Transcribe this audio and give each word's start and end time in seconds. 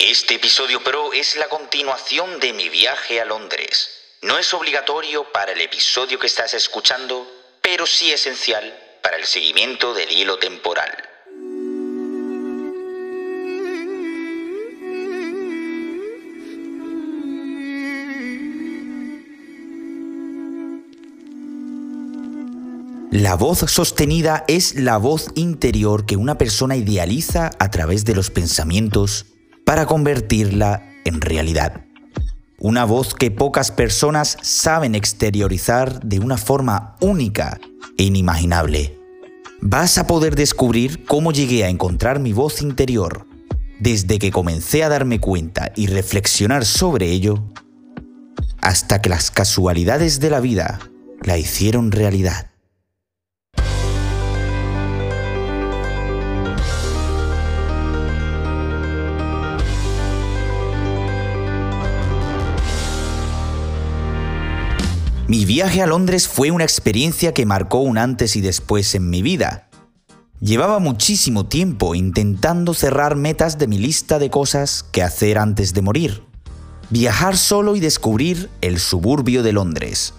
Este 0.00 0.36
episodio 0.36 0.80
Pro 0.80 1.12
es 1.12 1.34
la 1.34 1.48
continuación 1.48 2.38
de 2.38 2.52
mi 2.52 2.68
viaje 2.68 3.20
a 3.20 3.24
Londres. 3.24 3.88
No 4.22 4.38
es 4.38 4.54
obligatorio 4.54 5.24
para 5.32 5.50
el 5.50 5.60
episodio 5.60 6.20
que 6.20 6.28
estás 6.28 6.54
escuchando, 6.54 7.26
pero 7.60 7.84
sí 7.84 8.12
esencial 8.12 8.78
para 9.02 9.16
el 9.16 9.24
seguimiento 9.24 9.94
del 9.94 10.12
hilo 10.12 10.38
temporal. 10.38 10.96
La 23.10 23.34
voz 23.34 23.58
sostenida 23.68 24.44
es 24.46 24.76
la 24.76 24.96
voz 24.98 25.26
interior 25.34 26.06
que 26.06 26.14
una 26.14 26.38
persona 26.38 26.76
idealiza 26.76 27.50
a 27.58 27.70
través 27.72 28.04
de 28.04 28.14
los 28.14 28.30
pensamientos 28.30 29.26
para 29.68 29.84
convertirla 29.84 30.82
en 31.04 31.20
realidad. 31.20 31.84
Una 32.58 32.86
voz 32.86 33.12
que 33.12 33.30
pocas 33.30 33.70
personas 33.70 34.38
saben 34.40 34.94
exteriorizar 34.94 36.00
de 36.00 36.20
una 36.20 36.38
forma 36.38 36.96
única 37.02 37.60
e 37.98 38.04
inimaginable. 38.04 38.98
Vas 39.60 39.98
a 39.98 40.06
poder 40.06 40.36
descubrir 40.36 41.04
cómo 41.04 41.32
llegué 41.32 41.64
a 41.64 41.68
encontrar 41.68 42.18
mi 42.18 42.32
voz 42.32 42.62
interior 42.62 43.26
desde 43.78 44.18
que 44.18 44.30
comencé 44.30 44.84
a 44.84 44.88
darme 44.88 45.20
cuenta 45.20 45.70
y 45.76 45.88
reflexionar 45.88 46.64
sobre 46.64 47.10
ello 47.10 47.44
hasta 48.62 49.02
que 49.02 49.10
las 49.10 49.30
casualidades 49.30 50.18
de 50.18 50.30
la 50.30 50.40
vida 50.40 50.78
la 51.20 51.36
hicieron 51.36 51.92
realidad. 51.92 52.47
Mi 65.28 65.44
viaje 65.44 65.82
a 65.82 65.86
Londres 65.86 66.26
fue 66.26 66.50
una 66.50 66.64
experiencia 66.64 67.34
que 67.34 67.44
marcó 67.44 67.80
un 67.80 67.98
antes 67.98 68.34
y 68.34 68.40
después 68.40 68.94
en 68.94 69.10
mi 69.10 69.20
vida. 69.20 69.68
Llevaba 70.40 70.78
muchísimo 70.78 71.44
tiempo 71.44 71.94
intentando 71.94 72.72
cerrar 72.72 73.14
metas 73.14 73.58
de 73.58 73.66
mi 73.66 73.76
lista 73.76 74.18
de 74.18 74.30
cosas 74.30 74.86
que 74.90 75.02
hacer 75.02 75.36
antes 75.36 75.74
de 75.74 75.82
morir. 75.82 76.22
Viajar 76.88 77.36
solo 77.36 77.76
y 77.76 77.80
descubrir 77.80 78.48
el 78.62 78.78
suburbio 78.78 79.42
de 79.42 79.52
Londres. 79.52 80.14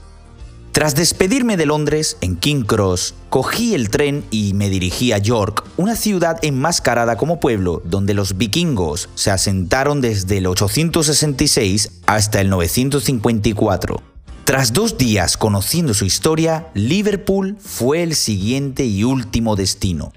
Tras 0.74 0.94
despedirme 0.94 1.58
de 1.58 1.66
Londres, 1.66 2.18
en 2.22 2.36
King 2.36 2.62
Cross, 2.62 3.16
cogí 3.32 3.74
el 3.74 3.90
tren 3.90 4.24
y 4.30 4.54
me 4.54 4.70
dirigí 4.70 5.12
a 5.12 5.18
York, 5.18 5.64
una 5.78 5.96
ciudad 5.96 6.38
enmascarada 6.44 7.18
como 7.18 7.40
pueblo 7.40 7.82
donde 7.84 8.14
los 8.14 8.38
vikingos 8.38 9.10
se 9.16 9.32
asentaron 9.32 10.02
desde 10.02 10.38
el 10.38 10.46
866 10.46 11.94
hasta 12.06 12.42
el 12.42 12.52
954. 12.52 14.09
Tras 14.50 14.74
dos 14.74 14.98
días 14.98 15.38
conociendo 15.38 15.94
su 15.94 16.06
historia, 16.06 16.72
Liverpool 16.74 17.56
fue 17.64 18.02
el 18.02 18.16
siguiente 18.16 18.84
y 18.84 19.04
último 19.04 19.56
destino. 19.56 20.12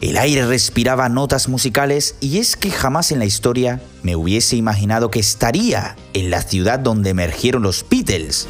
El 0.00 0.18
aire 0.18 0.46
respiraba 0.46 1.08
notas 1.08 1.48
musicales 1.48 2.14
y 2.20 2.38
es 2.38 2.56
que 2.56 2.70
jamás 2.70 3.10
en 3.10 3.18
la 3.18 3.24
historia 3.24 3.82
me 4.04 4.14
hubiese 4.14 4.54
imaginado 4.54 5.10
que 5.10 5.18
estaría 5.18 5.96
en 6.12 6.30
la 6.30 6.42
ciudad 6.42 6.78
donde 6.78 7.10
emergieron 7.10 7.64
los 7.64 7.84
Beatles, 7.90 8.46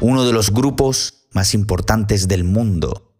uno 0.00 0.24
de 0.24 0.32
los 0.32 0.50
grupos 0.50 1.26
más 1.32 1.52
importantes 1.52 2.26
del 2.26 2.44
mundo. 2.44 3.12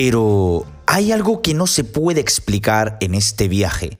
Pero 0.00 0.64
hay 0.86 1.10
algo 1.10 1.42
que 1.42 1.54
no 1.54 1.66
se 1.66 1.82
puede 1.82 2.20
explicar 2.20 2.98
en 3.00 3.16
este 3.16 3.48
viaje. 3.48 3.98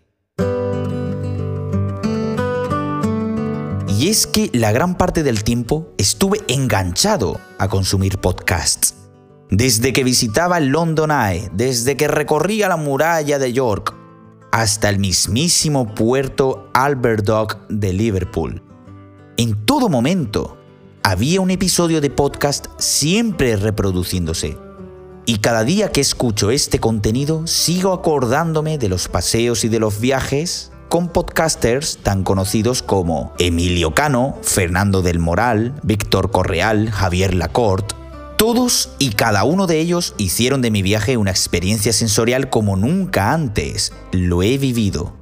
Y 3.88 4.08
es 4.08 4.28
que 4.28 4.48
la 4.52 4.70
gran 4.70 4.96
parte 4.96 5.24
del 5.24 5.42
tiempo 5.42 5.88
estuve 5.98 6.38
enganchado 6.46 7.40
a 7.58 7.66
consumir 7.66 8.18
podcasts. 8.18 8.94
Desde 9.50 9.92
que 9.92 10.04
visitaba 10.04 10.58
el 10.58 10.68
London 10.68 11.10
Eye, 11.10 11.50
desde 11.52 11.96
que 11.96 12.06
recorría 12.06 12.68
la 12.68 12.76
muralla 12.76 13.40
de 13.40 13.52
York, 13.52 13.92
hasta 14.52 14.90
el 14.90 15.00
mismísimo 15.00 15.96
puerto 15.96 16.70
Albert 16.74 17.24
Dock 17.24 17.58
de 17.70 17.92
Liverpool. 17.92 18.62
En 19.36 19.66
todo 19.66 19.88
momento 19.88 20.58
había 21.02 21.40
un 21.40 21.50
episodio 21.50 22.00
de 22.00 22.10
podcast 22.10 22.66
siempre 22.78 23.56
reproduciéndose 23.56 24.67
y 25.28 25.40
cada 25.40 25.62
día 25.62 25.92
que 25.92 26.00
escucho 26.00 26.50
este 26.50 26.78
contenido 26.78 27.46
sigo 27.46 27.92
acordándome 27.92 28.78
de 28.78 28.88
los 28.88 29.08
paseos 29.08 29.62
y 29.62 29.68
de 29.68 29.78
los 29.78 30.00
viajes 30.00 30.72
con 30.88 31.08
podcasters 31.08 31.98
tan 31.98 32.24
conocidos 32.24 32.82
como 32.82 33.34
Emilio 33.38 33.94
Cano, 33.94 34.38
Fernando 34.40 35.02
del 35.02 35.18
Moral, 35.18 35.78
Víctor 35.82 36.30
Correal, 36.30 36.90
Javier 36.90 37.34
Lacorte. 37.34 37.94
Todos 38.38 38.88
y 38.98 39.10
cada 39.10 39.44
uno 39.44 39.66
de 39.66 39.80
ellos 39.80 40.14
hicieron 40.16 40.62
de 40.62 40.70
mi 40.70 40.80
viaje 40.80 41.18
una 41.18 41.30
experiencia 41.30 41.92
sensorial 41.92 42.48
como 42.48 42.76
nunca 42.78 43.34
antes 43.34 43.92
lo 44.12 44.42
he 44.42 44.56
vivido. 44.56 45.12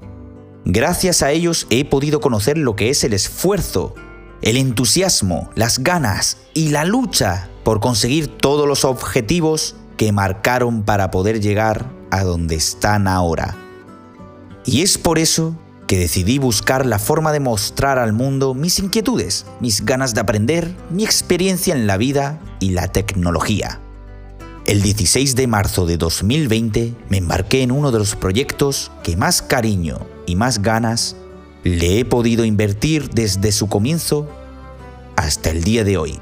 Gracias 0.65 1.25
a 1.25 1.33
ellos 1.33 1.66
he 1.69 1.84
podido 1.84 2.21
conocer 2.21 2.59
lo 2.59 2.77
que 2.77 2.91
es 2.91 3.03
el 3.03 3.12
esfuerzo, 3.12 3.97
el 4.41 4.56
entusiasmo, 4.56 5.50
las 5.56 5.81
ganas 5.81 6.37
y 6.55 6.69
la 6.69 6.84
lucha 6.84 7.50
por 7.65 7.81
conseguir 7.81 8.28
todos 8.28 8.69
los 8.69 8.84
objetivos 8.84 9.75
que 9.97 10.12
marcaron 10.12 10.83
para 10.83 11.11
poder 11.11 11.41
llegar 11.41 11.91
a 12.11 12.23
donde 12.23 12.55
están 12.55 13.09
ahora. 13.09 13.57
Y 14.65 14.83
es 14.83 14.99
por 14.99 15.19
eso 15.19 15.57
que 15.87 15.99
decidí 15.99 16.39
buscar 16.39 16.84
la 16.84 16.99
forma 16.99 17.33
de 17.33 17.41
mostrar 17.41 17.99
al 17.99 18.12
mundo 18.12 18.55
mis 18.55 18.79
inquietudes, 18.79 19.47
mis 19.61 19.84
ganas 19.84 20.15
de 20.15 20.21
aprender, 20.21 20.75
mi 20.91 21.05
experiencia 21.05 21.75
en 21.75 21.87
la 21.87 21.97
vida 21.97 22.41
y 22.61 22.71
la 22.71 22.89
tecnología. 22.89 23.81
El 24.67 24.83
16 24.83 25.37
de 25.37 25.47
marzo 25.47 25.87
de 25.87 25.97
2020 25.97 26.95
me 27.09 27.19
embarqué 27.19 27.63
en 27.63 27.71
uno 27.71 27.93
de 27.93 28.01
los 28.01 28.17
proyectos 28.17 28.91
que 29.05 29.17
más 29.17 29.41
cariño 29.41 30.01
y 30.27 30.34
más 30.34 30.61
ganas 30.61 31.15
le 31.63 32.01
he 32.01 32.05
podido 32.05 32.45
invertir 32.45 33.11
desde 33.11 33.53
su 33.53 33.69
comienzo 33.69 34.28
hasta 35.15 35.51
el 35.51 35.63
día 35.63 35.84
de 35.84 35.99
hoy. 35.99 36.19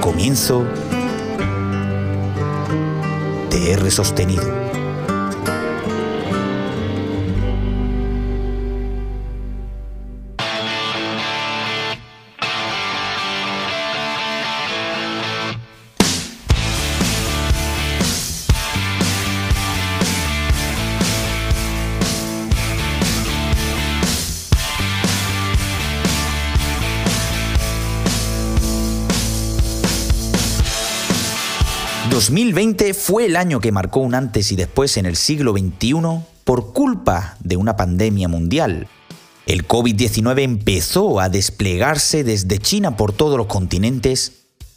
Comienzo 0.00 0.64
de 3.50 3.72
R 3.72 3.90
sostenido. 3.90 4.42
2020 32.18 32.94
fue 32.94 33.26
el 33.26 33.36
año 33.36 33.60
que 33.60 33.70
marcó 33.70 34.00
un 34.00 34.12
antes 34.12 34.50
y 34.50 34.56
después 34.56 34.96
en 34.96 35.06
el 35.06 35.14
siglo 35.14 35.52
XXI 35.52 35.92
por 36.42 36.72
culpa 36.72 37.36
de 37.38 37.56
una 37.56 37.76
pandemia 37.76 38.26
mundial. 38.26 38.88
El 39.46 39.68
COVID-19 39.68 40.42
empezó 40.42 41.20
a 41.20 41.28
desplegarse 41.28 42.24
desde 42.24 42.58
China 42.58 42.96
por 42.96 43.12
todos 43.12 43.38
los 43.38 43.46
continentes 43.46 44.32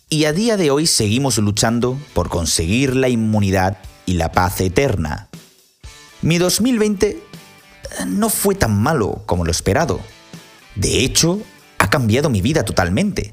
y 0.07 0.25
a 0.25 0.33
día 0.33 0.55
de 0.55 0.69
hoy 0.69 0.85
seguimos 0.85 1.39
luchando 1.39 1.97
por 2.13 2.29
conseguir 2.29 2.95
la 2.95 3.09
inmunidad 3.09 3.79
y 4.05 4.13
la 4.13 4.31
paz 4.31 4.61
eterna. 4.61 5.27
Mi 6.21 6.37
2020 6.37 7.23
no 8.05 8.29
fue 8.29 8.53
tan 8.53 8.79
malo 8.79 9.23
como 9.25 9.45
lo 9.45 9.49
esperado. 9.49 9.99
De 10.75 11.03
hecho, 11.03 11.39
ha 11.79 11.89
cambiado 11.89 12.29
mi 12.29 12.41
vida 12.41 12.65
totalmente. 12.65 13.31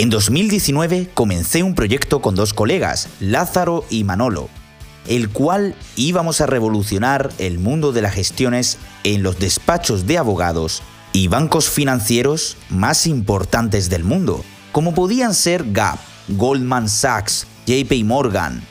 En 0.00 0.10
2019 0.10 1.10
comencé 1.12 1.64
un 1.64 1.74
proyecto 1.74 2.22
con 2.22 2.36
dos 2.36 2.54
colegas, 2.54 3.08
Lázaro 3.18 3.84
y 3.90 4.04
Manolo, 4.04 4.48
el 5.08 5.28
cual 5.28 5.74
íbamos 5.96 6.40
a 6.40 6.46
revolucionar 6.46 7.32
el 7.38 7.58
mundo 7.58 7.90
de 7.90 8.02
las 8.02 8.14
gestiones 8.14 8.78
en 9.02 9.24
los 9.24 9.40
despachos 9.40 10.06
de 10.06 10.16
abogados 10.16 10.84
y 11.12 11.26
bancos 11.26 11.68
financieros 11.68 12.56
más 12.70 13.08
importantes 13.08 13.90
del 13.90 14.04
mundo, 14.04 14.44
como 14.70 14.94
podían 14.94 15.34
ser 15.34 15.72
Gap, 15.72 15.98
Goldman 16.28 16.88
Sachs, 16.88 17.48
JP 17.66 18.04
Morgan. 18.04 18.62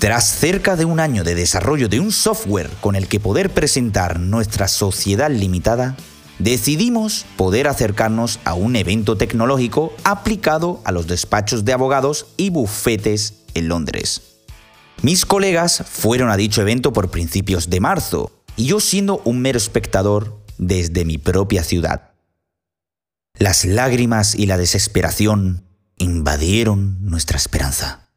Tras 0.00 0.28
cerca 0.28 0.74
de 0.74 0.84
un 0.84 0.98
año 0.98 1.22
de 1.22 1.36
desarrollo 1.36 1.88
de 1.88 2.00
un 2.00 2.10
software 2.10 2.70
con 2.80 2.96
el 2.96 3.06
que 3.06 3.20
poder 3.20 3.50
presentar 3.50 4.18
nuestra 4.18 4.66
sociedad 4.66 5.30
limitada, 5.30 5.94
decidimos 6.38 7.26
poder 7.36 7.68
acercarnos 7.68 8.40
a 8.44 8.54
un 8.54 8.76
evento 8.76 9.16
tecnológico 9.16 9.92
aplicado 10.04 10.80
a 10.84 10.92
los 10.92 11.06
despachos 11.06 11.64
de 11.64 11.72
abogados 11.72 12.26
y 12.36 12.50
bufetes 12.50 13.34
en 13.54 13.68
Londres. 13.68 14.22
Mis 15.02 15.26
colegas 15.26 15.84
fueron 15.88 16.30
a 16.30 16.36
dicho 16.36 16.62
evento 16.62 16.92
por 16.92 17.10
principios 17.10 17.70
de 17.70 17.80
marzo 17.80 18.32
y 18.56 18.66
yo 18.66 18.80
siendo 18.80 19.20
un 19.24 19.40
mero 19.40 19.58
espectador 19.58 20.42
desde 20.58 21.04
mi 21.04 21.18
propia 21.18 21.62
ciudad. 21.62 22.12
Las 23.38 23.64
lágrimas 23.66 24.34
y 24.34 24.46
la 24.46 24.56
desesperación 24.56 25.64
invadieron 25.98 26.98
nuestra 27.02 27.36
esperanza. 27.36 28.08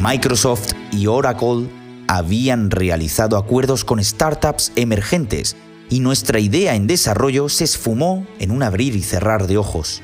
Microsoft 0.00 0.72
y 0.92 1.06
Oracle 1.06 1.83
habían 2.08 2.70
realizado 2.70 3.36
acuerdos 3.36 3.84
con 3.84 4.02
startups 4.02 4.72
emergentes 4.76 5.56
y 5.90 6.00
nuestra 6.00 6.40
idea 6.40 6.74
en 6.74 6.86
desarrollo 6.86 7.48
se 7.48 7.64
esfumó 7.64 8.26
en 8.38 8.50
un 8.50 8.62
abrir 8.62 8.96
y 8.96 9.02
cerrar 9.02 9.46
de 9.46 9.58
ojos. 9.58 10.02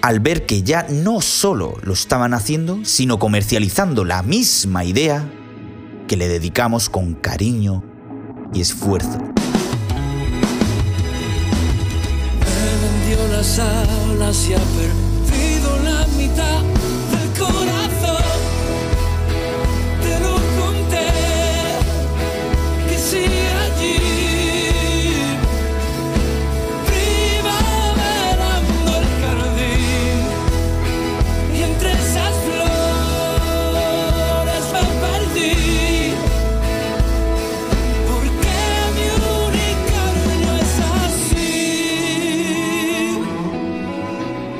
Al 0.00 0.20
ver 0.20 0.46
que 0.46 0.62
ya 0.62 0.86
no 0.88 1.20
solo 1.20 1.76
lo 1.82 1.92
estaban 1.92 2.34
haciendo, 2.34 2.80
sino 2.84 3.18
comercializando 3.18 4.04
la 4.04 4.22
misma 4.22 4.84
idea 4.84 5.30
que 6.08 6.16
le 6.16 6.28
dedicamos 6.28 6.88
con 6.88 7.14
cariño 7.14 7.84
y 8.52 8.60
esfuerzo. 8.60 9.18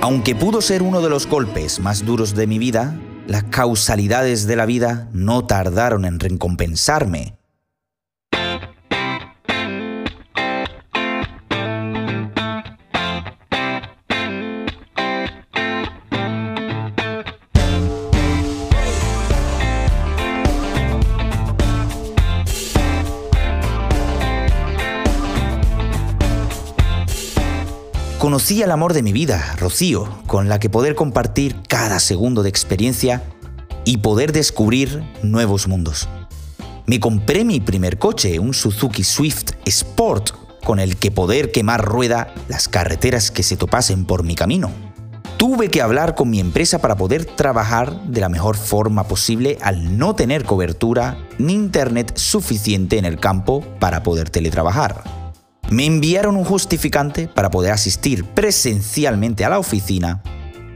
Aunque 0.02 0.34
pudo 0.34 0.60
ser 0.62 0.82
uno 0.82 1.00
de 1.00 1.08
los 1.08 1.28
golpes 1.28 1.78
más 1.78 2.04
duros 2.04 2.34
de 2.34 2.48
mi 2.48 2.58
vida, 2.58 2.98
las 3.28 3.44
causalidades 3.44 4.48
de 4.48 4.56
la 4.56 4.66
vida 4.66 5.08
no 5.12 5.46
tardaron 5.46 6.04
en 6.04 6.18
recompensarme 6.18 7.36
Conocí 28.22 28.62
al 28.62 28.70
amor 28.70 28.92
de 28.92 29.02
mi 29.02 29.12
vida, 29.12 29.56
Rocío, 29.58 30.08
con 30.28 30.48
la 30.48 30.60
que 30.60 30.70
poder 30.70 30.94
compartir 30.94 31.56
cada 31.66 31.98
segundo 31.98 32.44
de 32.44 32.50
experiencia 32.50 33.20
y 33.84 33.96
poder 33.96 34.30
descubrir 34.30 35.02
nuevos 35.24 35.66
mundos. 35.66 36.08
Me 36.86 37.00
compré 37.00 37.44
mi 37.44 37.58
primer 37.58 37.98
coche, 37.98 38.38
un 38.38 38.54
Suzuki 38.54 39.02
Swift 39.02 39.54
Sport, 39.64 40.30
con 40.64 40.78
el 40.78 40.98
que 40.98 41.10
poder 41.10 41.50
quemar 41.50 41.84
rueda 41.84 42.32
las 42.46 42.68
carreteras 42.68 43.32
que 43.32 43.42
se 43.42 43.56
topasen 43.56 44.04
por 44.04 44.22
mi 44.22 44.36
camino. 44.36 44.70
Tuve 45.36 45.68
que 45.68 45.82
hablar 45.82 46.14
con 46.14 46.30
mi 46.30 46.38
empresa 46.38 46.80
para 46.80 46.94
poder 46.94 47.24
trabajar 47.24 48.04
de 48.04 48.20
la 48.20 48.28
mejor 48.28 48.56
forma 48.56 49.02
posible 49.08 49.58
al 49.62 49.98
no 49.98 50.14
tener 50.14 50.44
cobertura 50.44 51.18
ni 51.40 51.54
internet 51.54 52.16
suficiente 52.16 52.98
en 52.98 53.04
el 53.04 53.18
campo 53.18 53.64
para 53.80 54.04
poder 54.04 54.30
teletrabajar. 54.30 55.21
Me 55.72 55.86
enviaron 55.86 56.36
un 56.36 56.44
justificante 56.44 57.28
para 57.28 57.50
poder 57.50 57.72
asistir 57.72 58.26
presencialmente 58.26 59.46
a 59.46 59.48
la 59.48 59.58
oficina 59.58 60.22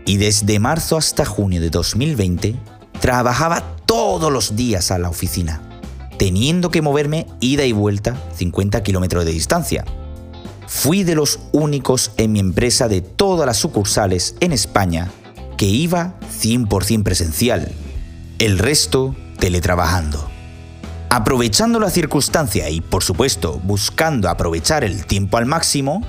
y 0.07 0.17
desde 0.17 0.59
marzo 0.59 0.97
hasta 0.97 1.27
junio 1.27 1.61
de 1.61 1.69
2020 1.69 2.57
trabajaba 2.99 3.77
todos 3.85 4.33
los 4.33 4.57
días 4.57 4.91
a 4.91 4.99
la 4.99 5.11
oficina, 5.11 5.61
teniendo 6.17 6.71
que 6.71 6.81
moverme 6.81 7.27
ida 7.41 7.67
y 7.67 7.73
vuelta 7.73 8.17
50 8.37 8.83
kilómetros 8.83 9.27
de 9.27 9.33
distancia. 9.33 9.85
Fui 10.67 11.05
de 11.05 11.15
los 11.15 11.41
únicos 11.53 12.13
en 12.17 12.33
mi 12.33 12.41
empresa 12.41 12.89
de 12.89 13.03
todas 13.03 13.45
las 13.45 13.59
sucursales 13.59 14.35
en 14.41 14.53
España 14.53 15.11
que 15.59 15.67
iba 15.67 16.15
100% 16.41 17.03
presencial, 17.03 17.71
el 18.39 18.59
resto 18.59 19.15
teletrabajando. 19.39 20.36
Aprovechando 21.09 21.79
la 21.79 21.91
circunstancia 21.91 22.69
y, 22.69 22.81
por 22.81 23.05
supuesto, 23.05 23.61
buscando 23.63 24.29
aprovechar 24.29 24.83
el 24.83 25.07
tiempo 25.07 25.37
al 25.37 25.47
máximo, 25.47 26.03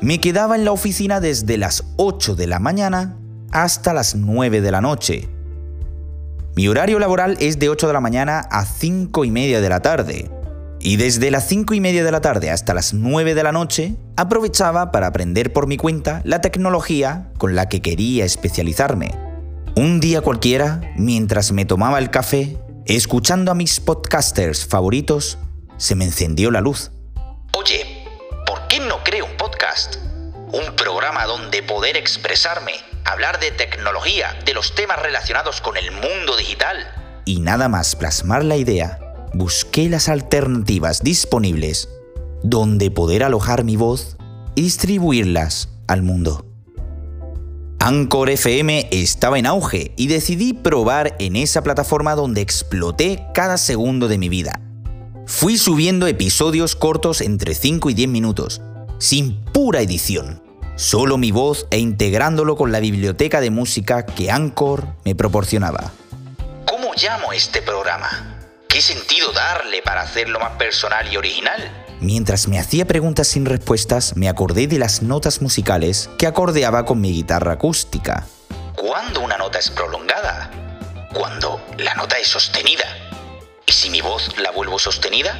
me 0.00 0.20
quedaba 0.20 0.56
en 0.56 0.64
la 0.64 0.72
oficina 0.72 1.20
desde 1.20 1.56
las 1.56 1.84
8 1.96 2.34
de 2.34 2.46
la 2.46 2.58
mañana 2.58 3.16
hasta 3.52 3.92
las 3.92 4.16
9 4.16 4.60
de 4.60 4.70
la 4.70 4.80
noche. 4.80 5.28
Mi 6.56 6.66
horario 6.66 6.98
laboral 6.98 7.36
es 7.38 7.58
de 7.58 7.68
8 7.68 7.86
de 7.86 7.92
la 7.92 8.00
mañana 8.00 8.40
a 8.50 8.64
5 8.64 9.24
y 9.24 9.30
media 9.30 9.60
de 9.60 9.68
la 9.68 9.80
tarde. 9.80 10.30
Y 10.80 10.96
desde 10.96 11.30
las 11.30 11.46
5 11.46 11.74
y 11.74 11.80
media 11.80 12.02
de 12.02 12.10
la 12.10 12.20
tarde 12.20 12.50
hasta 12.50 12.74
las 12.74 12.92
9 12.92 13.34
de 13.34 13.42
la 13.42 13.52
noche, 13.52 13.94
aprovechaba 14.16 14.90
para 14.90 15.06
aprender 15.06 15.52
por 15.52 15.68
mi 15.68 15.76
cuenta 15.76 16.22
la 16.24 16.40
tecnología 16.40 17.30
con 17.38 17.54
la 17.54 17.68
que 17.68 17.82
quería 17.82 18.24
especializarme. 18.24 19.14
Un 19.76 20.00
día 20.00 20.22
cualquiera, 20.22 20.80
mientras 20.96 21.52
me 21.52 21.66
tomaba 21.66 21.98
el 21.98 22.10
café, 22.10 22.58
Escuchando 22.90 23.52
a 23.52 23.54
mis 23.54 23.78
podcasters 23.78 24.66
favoritos, 24.66 25.38
se 25.76 25.94
me 25.94 26.04
encendió 26.04 26.50
la 26.50 26.60
luz. 26.60 26.90
Oye, 27.56 28.04
¿por 28.44 28.66
qué 28.66 28.80
no 28.80 29.04
creo 29.04 29.26
un 29.26 29.36
podcast? 29.36 29.94
Un 30.52 30.74
programa 30.74 31.24
donde 31.26 31.62
poder 31.62 31.96
expresarme, 31.96 32.72
hablar 33.04 33.38
de 33.38 33.52
tecnología, 33.52 34.36
de 34.44 34.54
los 34.54 34.74
temas 34.74 35.00
relacionados 35.00 35.60
con 35.60 35.76
el 35.76 35.92
mundo 35.92 36.36
digital. 36.36 36.78
Y 37.26 37.38
nada 37.38 37.68
más 37.68 37.94
plasmar 37.94 38.42
la 38.42 38.56
idea, 38.56 38.98
busqué 39.34 39.88
las 39.88 40.08
alternativas 40.08 41.00
disponibles 41.00 41.88
donde 42.42 42.90
poder 42.90 43.22
alojar 43.22 43.62
mi 43.62 43.76
voz 43.76 44.16
y 44.56 44.62
distribuirlas 44.62 45.68
al 45.86 46.02
mundo. 46.02 46.49
Anchor 47.82 48.28
FM 48.28 48.88
estaba 48.90 49.38
en 49.38 49.46
auge 49.46 49.92
y 49.96 50.08
decidí 50.08 50.52
probar 50.52 51.16
en 51.18 51.34
esa 51.34 51.62
plataforma 51.62 52.14
donde 52.14 52.42
exploté 52.42 53.24
cada 53.32 53.56
segundo 53.56 54.06
de 54.06 54.18
mi 54.18 54.28
vida. 54.28 54.60
Fui 55.26 55.56
subiendo 55.56 56.06
episodios 56.06 56.76
cortos 56.76 57.22
entre 57.22 57.54
5 57.54 57.88
y 57.88 57.94
10 57.94 58.08
minutos, 58.10 58.60
sin 58.98 59.42
pura 59.46 59.80
edición, 59.80 60.42
solo 60.76 61.16
mi 61.16 61.30
voz 61.30 61.66
e 61.70 61.78
integrándolo 61.78 62.54
con 62.54 62.70
la 62.70 62.80
biblioteca 62.80 63.40
de 63.40 63.48
música 63.48 64.04
que 64.04 64.30
Anchor 64.30 64.86
me 65.06 65.14
proporcionaba. 65.14 65.90
¿Cómo 66.66 66.92
llamo 67.02 67.32
este 67.32 67.62
programa? 67.62 68.42
¿Qué 68.68 68.82
sentido 68.82 69.32
darle 69.32 69.80
para 69.80 70.02
hacerlo 70.02 70.38
más 70.38 70.52
personal 70.58 71.10
y 71.10 71.16
original? 71.16 71.89
Mientras 72.00 72.48
me 72.48 72.58
hacía 72.58 72.86
preguntas 72.86 73.28
sin 73.28 73.44
respuestas, 73.44 74.16
me 74.16 74.30
acordé 74.30 74.66
de 74.66 74.78
las 74.78 75.02
notas 75.02 75.42
musicales 75.42 76.08
que 76.16 76.26
acordeaba 76.26 76.86
con 76.86 76.98
mi 76.98 77.12
guitarra 77.12 77.52
acústica. 77.52 78.26
¿Cuándo 78.74 79.20
una 79.20 79.36
nota 79.36 79.58
es 79.58 79.70
prolongada? 79.70 80.50
Cuando 81.12 81.60
la 81.76 81.94
nota 81.94 82.16
es 82.16 82.26
sostenida. 82.28 82.84
¿Y 83.66 83.72
si 83.72 83.90
mi 83.90 84.00
voz 84.00 84.34
la 84.38 84.50
vuelvo 84.50 84.78
sostenida? 84.78 85.38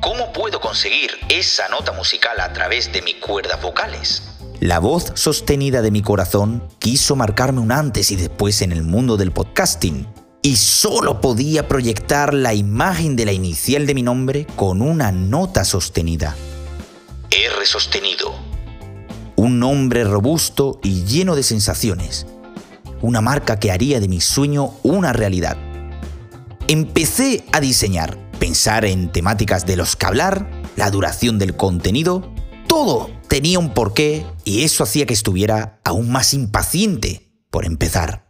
¿Cómo 0.00 0.32
puedo 0.32 0.60
conseguir 0.60 1.10
esa 1.28 1.68
nota 1.70 1.90
musical 1.90 2.38
a 2.38 2.52
través 2.52 2.92
de 2.92 3.02
mis 3.02 3.16
cuerdas 3.16 3.60
vocales? 3.60 4.22
La 4.60 4.78
voz 4.78 5.10
sostenida 5.14 5.82
de 5.82 5.90
mi 5.90 6.02
corazón 6.02 6.62
quiso 6.78 7.16
marcarme 7.16 7.58
un 7.58 7.72
antes 7.72 8.12
y 8.12 8.16
después 8.16 8.62
en 8.62 8.70
el 8.70 8.84
mundo 8.84 9.16
del 9.16 9.32
podcasting 9.32 10.06
y 10.46 10.54
solo 10.54 11.20
podía 11.20 11.66
proyectar 11.66 12.32
la 12.32 12.54
imagen 12.54 13.16
de 13.16 13.24
la 13.24 13.32
inicial 13.32 13.84
de 13.84 13.96
mi 13.96 14.02
nombre 14.04 14.46
con 14.54 14.80
una 14.80 15.10
nota 15.10 15.64
sostenida. 15.64 16.36
R 17.32 17.66
sostenido. 17.66 18.32
Un 19.34 19.58
nombre 19.58 20.04
robusto 20.04 20.78
y 20.84 21.02
lleno 21.02 21.34
de 21.34 21.42
sensaciones. 21.42 22.28
Una 23.02 23.20
marca 23.20 23.58
que 23.58 23.72
haría 23.72 23.98
de 23.98 24.06
mi 24.06 24.20
sueño 24.20 24.74
una 24.84 25.12
realidad. 25.12 25.56
Empecé 26.68 27.44
a 27.50 27.58
diseñar, 27.58 28.16
pensar 28.38 28.84
en 28.84 29.10
temáticas 29.10 29.66
de 29.66 29.74
los 29.74 29.96
que 29.96 30.06
hablar, 30.06 30.48
la 30.76 30.92
duración 30.92 31.40
del 31.40 31.56
contenido, 31.56 32.32
todo 32.68 33.10
tenía 33.26 33.58
un 33.58 33.74
porqué 33.74 34.24
y 34.44 34.62
eso 34.62 34.84
hacía 34.84 35.06
que 35.06 35.14
estuviera 35.14 35.80
aún 35.82 36.08
más 36.08 36.34
impaciente 36.34 37.32
por 37.50 37.64
empezar. 37.64 38.25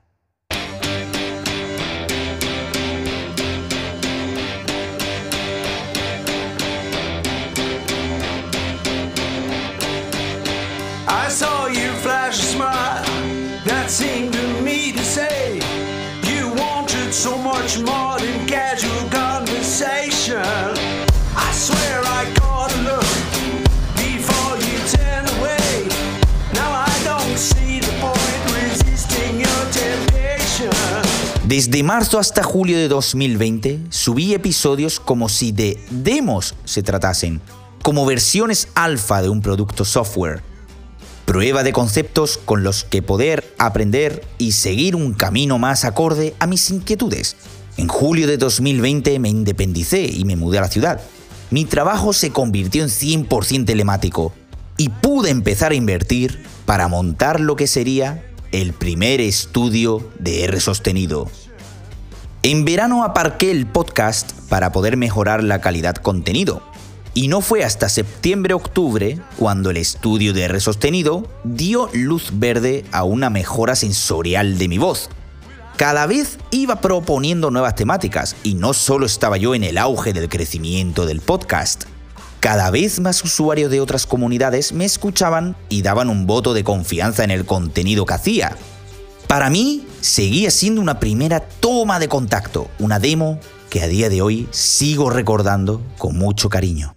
Desde 31.45 31.83
marzo 31.83 32.21
hasta 32.21 32.45
julio 32.45 32.79
de 32.79 32.87
2020 32.87 33.81
subí 33.91 34.33
episodios 34.33 35.01
como 35.01 35.29
si 35.29 35.51
de 35.51 35.77
demos 35.91 36.55
se 36.65 36.85
tratasen, 36.85 37.41
como 37.83 38.07
versiones 38.07 38.69
alfa 38.77 39.23
de 39.23 39.29
un 39.29 39.43
producto 39.43 39.85
software. 39.85 40.41
Prueba 41.25 41.65
de 41.65 41.73
conceptos 41.73 42.39
con 42.39 42.63
los 42.63 42.85
que 42.85 43.03
poder 43.03 43.53
aprender 43.59 44.25
y 44.39 44.53
seguir 44.53 44.95
un 44.95 45.15
camino 45.15 45.59
más 45.59 45.85
acorde 45.85 46.37
a 46.39 46.47
mis 46.47 46.71
inquietudes. 46.71 47.37
En 47.77 47.89
julio 47.89 48.27
de 48.27 48.39
2020 48.39 49.19
me 49.19 49.29
independicé 49.29 50.05
y 50.07 50.25
me 50.25 50.37
mudé 50.37 50.59
a 50.59 50.63
la 50.63 50.69
ciudad. 50.69 51.01
Mi 51.51 51.65
trabajo 51.65 52.13
se 52.13 52.31
convirtió 52.31 52.83
en 52.83 52.89
100% 52.89 53.67
telemático 53.67 54.33
y 54.79 54.89
pude 54.89 55.31
empezar 55.31 55.73
a 55.73 55.77
invertir 55.77 56.43
para 56.65 56.89
montar 56.89 57.39
lo 57.39 57.55
que 57.55 57.67
sería 57.67 58.25
el 58.53 58.73
primer 58.73 59.21
estudio 59.21 60.11
de 60.19 60.45
R 60.45 60.59
sostenido. 60.61 61.31
En 62.43 62.65
verano 62.65 63.05
aparqué 63.05 63.51
el 63.51 63.67
podcast 63.67 64.33
para 64.49 64.73
poder 64.73 64.97
mejorar 64.97 65.45
la 65.45 65.61
calidad 65.61 65.97
contenido 65.97 66.63
y 67.13 67.29
no 67.29 67.41
fue 67.41 67.65
hasta 67.65 67.89
septiembre-octubre 67.89 69.19
cuando 69.37 69.71
el 69.71 69.77
estudio 69.77 70.33
de 70.33 70.45
R 70.45 70.61
sostenido 70.61 71.29
dio 71.45 71.91
luz 71.93 72.31
verde 72.35 72.85
a 72.93 73.05
una 73.05 73.31
mejora 73.31 73.75
sensorial 73.75 74.59
de 74.59 74.69
mi 74.69 74.79
voz. 74.79 75.11
Cada 75.77 76.07
vez 76.07 76.39
iba 76.51 76.81
proponiendo 76.81 77.51
nuevas 77.51 77.75
temáticas 77.75 78.35
y 78.43 78.55
no 78.55 78.73
solo 78.73 79.05
estaba 79.05 79.37
yo 79.37 79.55
en 79.55 79.63
el 79.63 79.77
auge 79.77 80.15
del 80.15 80.31
crecimiento 80.31 81.05
del 81.05 81.21
podcast. 81.21 81.85
Cada 82.41 82.71
vez 82.71 82.99
más 82.99 83.23
usuarios 83.23 83.71
de 83.71 83.83
otras 83.83 84.07
comunidades 84.07 84.73
me 84.73 84.87
escuchaban 84.87 85.55
y 85.69 85.83
daban 85.83 86.09
un 86.09 86.27
voto 86.27 86.55
de 86.55 86.65
confianza 86.65 87.25
en 87.25 87.31
el 87.31 87.45
contenido 87.45 88.07
que 88.07 88.15
hacía. 88.15 88.57
Para 89.27 89.51
mí, 89.51 89.87
seguía 90.01 90.51
siendo 90.51 90.81
una 90.81 90.99
primera 90.99 91.41
toma 91.41 91.99
de 91.99 92.09
contacto, 92.09 92.71
una 92.79 92.99
demo 92.99 93.39
que 93.69 93.83
a 93.83 93.87
día 93.87 94.09
de 94.09 94.23
hoy 94.23 94.49
sigo 94.53 95.11
recordando 95.11 95.83
con 95.99 96.17
mucho 96.17 96.49
cariño. 96.49 96.97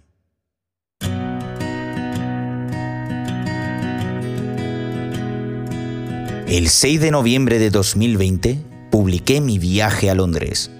El 6.48 6.68
6 6.70 7.00
de 7.00 7.10
noviembre 7.10 7.58
de 7.58 7.70
2020 7.70 8.69
publiqué 8.90 9.40
mi 9.40 9.58
viaje 9.58 10.10
a 10.10 10.14
Londres. 10.14 10.70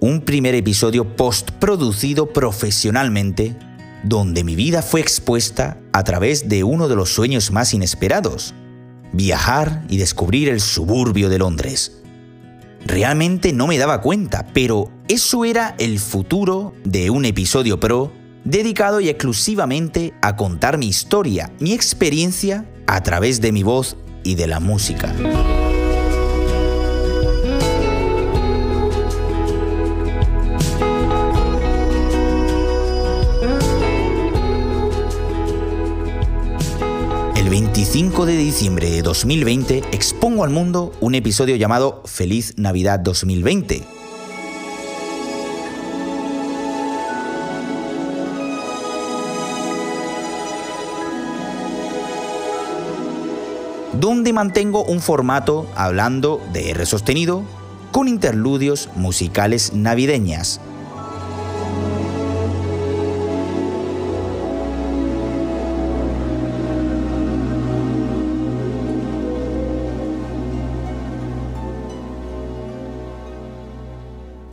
Un 0.00 0.20
primer 0.22 0.54
episodio 0.54 1.16
postproducido 1.16 2.32
profesionalmente 2.32 3.56
donde 4.02 4.42
mi 4.42 4.56
vida 4.56 4.82
fue 4.82 5.00
expuesta 5.00 5.78
a 5.92 6.02
través 6.02 6.48
de 6.48 6.64
uno 6.64 6.88
de 6.88 6.96
los 6.96 7.14
sueños 7.14 7.52
más 7.52 7.72
inesperados, 7.72 8.54
viajar 9.12 9.84
y 9.88 9.96
descubrir 9.98 10.48
el 10.48 10.60
suburbio 10.60 11.28
de 11.28 11.38
Londres. 11.38 12.02
Realmente 12.84 13.52
no 13.52 13.68
me 13.68 13.78
daba 13.78 14.00
cuenta, 14.00 14.46
pero 14.52 14.90
eso 15.08 15.44
era 15.44 15.76
el 15.78 16.00
futuro 16.00 16.74
de 16.84 17.10
un 17.10 17.24
episodio 17.24 17.78
pro 17.78 18.12
dedicado 18.44 19.00
y 19.00 19.08
exclusivamente 19.08 20.14
a 20.20 20.34
contar 20.34 20.78
mi 20.78 20.88
historia, 20.88 21.52
mi 21.60 21.72
experiencia 21.72 22.66
a 22.88 23.02
través 23.04 23.40
de 23.40 23.52
mi 23.52 23.62
voz 23.62 23.96
y 24.24 24.34
de 24.34 24.48
la 24.48 24.58
música. 24.58 25.14
25 37.52 38.24
de 38.24 38.34
diciembre 38.38 38.90
de 38.90 39.02
2020 39.02 39.82
expongo 39.92 40.42
al 40.42 40.48
mundo 40.48 40.90
un 41.02 41.14
episodio 41.14 41.54
llamado 41.56 42.00
Feliz 42.06 42.54
Navidad 42.56 42.98
2020 43.00 43.82
donde 54.00 54.32
mantengo 54.32 54.82
un 54.84 55.02
formato 55.02 55.68
hablando 55.76 56.40
de 56.54 56.70
R 56.70 56.86
sostenido 56.86 57.42
con 57.90 58.08
interludios 58.08 58.88
musicales 58.96 59.74
navideñas. 59.74 60.58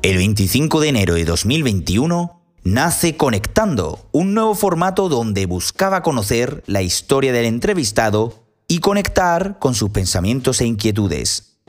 El 0.10 0.18
25 0.18 0.80
de 0.80 0.90
enero 0.90 1.14
de 1.14 1.24
2021 1.24 2.42
nace 2.64 3.16
Conectando, 3.16 4.10
un 4.12 4.34
nuevo 4.34 4.56
formato 4.56 5.08
donde 5.08 5.46
buscaba 5.46 6.02
conocer 6.02 6.64
la 6.66 6.82
historia 6.82 7.32
del 7.32 7.46
entrevistado 7.46 8.34
y 8.68 8.80
conectar 8.80 9.60
con 9.60 9.76
sus 9.76 9.92
pensamientos 9.92 10.62
e 10.62 10.66
inquietudes. 10.66 11.60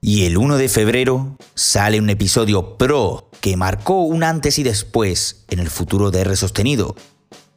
Y 0.00 0.24
el 0.24 0.36
1 0.36 0.56
de 0.56 0.68
febrero 0.68 1.36
sale 1.54 2.00
un 2.00 2.10
episodio 2.10 2.76
pro 2.76 3.30
que 3.40 3.56
marcó 3.56 4.02
un 4.02 4.24
antes 4.24 4.58
y 4.58 4.64
después 4.64 5.44
en 5.48 5.60
el 5.60 5.70
futuro 5.70 6.10
de 6.10 6.22
R 6.22 6.34
sostenido, 6.34 6.96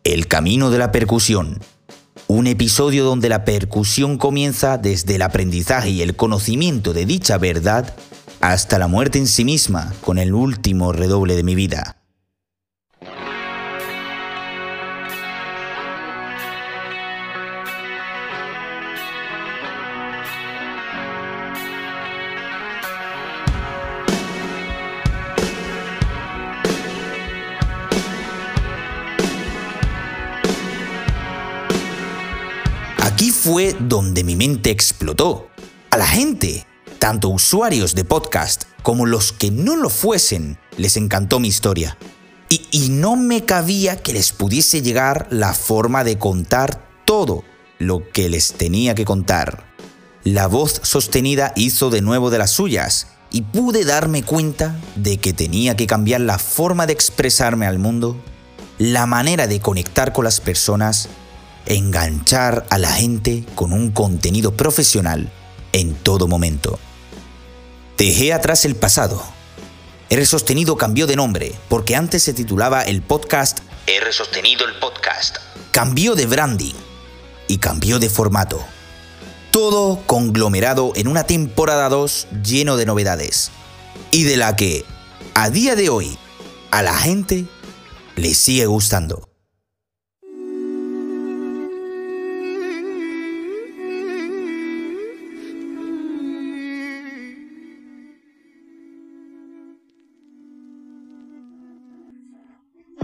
El 0.03 0.27
Camino 0.27 0.69
de 0.69 0.77
la 0.77 0.91
Percusión. 0.91 1.59
Un 2.27 2.45
episodio 2.45 3.03
donde 3.03 3.29
la 3.29 3.45
percusión 3.45 4.19
comienza 4.19 4.77
desde 4.77 5.15
el 5.15 5.23
aprendizaje 5.23 5.89
y 5.89 6.03
el 6.03 6.15
conocimiento 6.15 6.93
de 6.93 7.07
dicha 7.07 7.39
verdad 7.39 7.95
hasta 8.41 8.79
la 8.79 8.87
muerte 8.87 9.17
en 9.17 9.27
sí 9.27 9.43
misma 9.43 9.93
con 10.01 10.17
el 10.17 10.33
último 10.33 10.91
redoble 10.91 11.35
de 11.35 11.43
mi 11.43 11.55
vida. 11.55 11.97
fue 33.47 33.73
donde 33.79 34.25
mi 34.25 34.35
mente 34.35 34.71
explotó. 34.71 35.47
A 35.89 35.95
la 35.95 36.05
gente, 36.05 36.66
tanto 37.07 37.29
usuarios 37.29 37.95
de 37.95 38.03
podcast 38.03 38.65
como 38.83 39.05
los 39.05 39.31
que 39.31 39.49
no 39.49 39.77
lo 39.77 39.89
fuesen, 39.89 40.59
les 40.75 40.97
encantó 40.97 41.39
mi 41.39 41.47
historia. 41.47 41.97
Y, 42.49 42.67
y, 42.69 42.89
no 42.89 43.15
me 43.15 43.45
cabía 43.45 43.95
que 43.95 44.11
les 44.11 44.33
pudiese 44.33 44.81
llegar 44.81 45.25
la 45.29 45.53
forma 45.53 46.03
de 46.03 46.17
contar 46.17 46.85
todo 47.05 47.45
lo 47.79 48.11
que 48.11 48.27
les 48.27 48.51
tenía 48.51 48.93
que 48.93 49.05
contar. 49.05 49.73
La 50.25 50.47
voz 50.47 50.81
sostenida 50.83 51.53
hizo 51.55 51.89
de 51.89 52.01
nuevo 52.01 52.29
de 52.29 52.39
las 52.39 52.51
suyas 52.51 53.07
y 53.31 53.43
pude 53.43 53.85
darme 53.85 54.23
cuenta 54.23 54.75
de 54.97 55.15
que 55.15 55.31
tenía 55.31 55.77
que 55.77 55.87
cambiar 55.87 56.19
la 56.19 56.37
forma 56.37 56.87
de 56.87 56.91
expresarme 56.91 57.67
al 57.67 57.79
mundo, 57.79 58.21
la 58.79 59.05
manera 59.05 59.47
de 59.47 59.61
conectar 59.61 60.11
con 60.11 60.25
las 60.25 60.41
personas 60.41 61.07
enganchar 61.67 62.65
a 62.69 62.77
la 62.77 62.91
gente 62.91 63.45
con 63.55 63.71
un 63.71 63.91
contenido 63.91 64.57
profesional 64.57 65.31
en 65.71 65.93
todo 65.93 66.27
momento. 66.27 66.79
Dejé 67.97 68.31
atrás 68.31 68.63
el 68.65 68.75
pasado. 68.75 69.23
El 70.11 70.27
sostenido 70.27 70.77
cambió 70.77 71.07
de 71.07 71.15
nombre 71.15 71.55
porque 71.67 71.95
antes 71.95 72.21
se 72.21 72.33
titulaba 72.33 72.83
el 72.83 73.01
podcast 73.01 73.59
R 73.87 74.13
sostenido 74.13 74.67
el 74.67 74.75
podcast. 74.75 75.37
Cambió 75.71 76.13
de 76.13 76.27
branding 76.27 76.75
y 77.47 77.57
cambió 77.57 77.97
de 77.97 78.11
formato. 78.11 78.63
Todo 79.49 79.99
conglomerado 80.05 80.91
en 80.95 81.07
una 81.07 81.23
temporada 81.23 81.89
2 81.89 82.27
lleno 82.43 82.77
de 82.77 82.85
novedades. 82.85 83.49
Y 84.11 84.25
de 84.25 84.37
la 84.37 84.55
que, 84.55 84.85
a 85.33 85.49
día 85.49 85.75
de 85.75 85.89
hoy, 85.89 86.19
a 86.69 86.83
la 86.83 86.95
gente 86.95 87.45
le 88.15 88.35
sigue 88.35 88.67
gustando. 88.67 89.26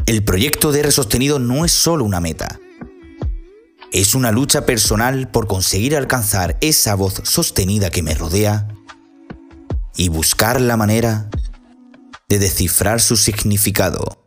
El 0.05 0.23
proyecto 0.25 0.73
de 0.73 0.81
R 0.81 0.91
sostenido 0.91 1.39
no 1.39 1.63
es 1.63 1.71
solo 1.71 2.03
una 2.03 2.19
meta. 2.19 2.59
Es 3.93 4.15
una 4.15 4.31
lucha 4.33 4.65
personal 4.65 5.31
por 5.31 5.47
conseguir 5.47 5.95
alcanzar 5.95 6.57
esa 6.59 6.95
voz 6.95 7.21
sostenida 7.23 7.89
que 7.89 8.03
me 8.03 8.13
rodea 8.13 8.67
y 9.95 10.09
buscar 10.09 10.59
la 10.59 10.75
manera 10.75 11.29
de 12.27 12.39
descifrar 12.39 12.99
su 12.99 13.15
significado. 13.15 14.22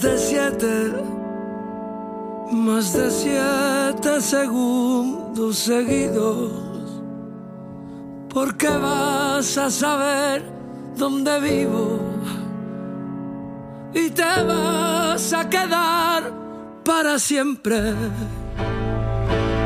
De 0.00 0.18
siete, 0.18 0.92
más 2.52 2.92
de 2.92 3.10
siete 3.10 4.20
segundos 4.20 5.58
seguidos. 5.58 6.52
Porque 8.28 8.68
vas 8.68 9.58
a 9.58 9.70
saber 9.70 10.44
dónde 10.96 11.40
vivo 11.40 11.98
y 13.92 14.10
te 14.10 14.22
vas 14.22 15.32
a 15.32 15.48
quedar 15.48 16.32
para 16.84 17.18
siempre, 17.18 17.94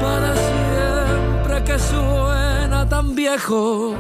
para 0.01 0.35
siempre 0.35 1.65
que 1.65 1.79
suena 1.79 2.89
tan 2.89 3.15
viejo 3.15 3.95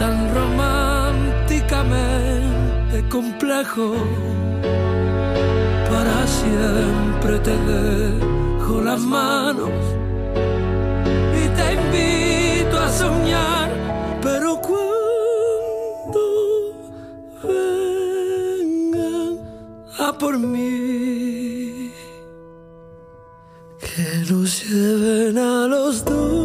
tan 0.00 0.34
románticamente 0.34 3.04
complejo. 3.10 3.94
Para 4.62 6.26
siempre 6.26 7.38
te 7.40 7.56
dejo 7.72 8.80
las 8.82 9.00
manos 9.00 9.70
y 11.34 11.48
te 11.56 11.66
invito 11.74 12.78
a 12.78 12.88
soñar, 12.88 13.70
pero 14.22 14.60
cuando 14.60 16.22
vengan 17.42 19.38
a 19.98 20.12
por 20.18 20.38
mí, 20.38 21.92
que 23.78 24.32
nos 24.32 24.50
lleven 24.68 25.38
a 25.38 25.66
los 25.66 26.04
dos. 26.04 26.39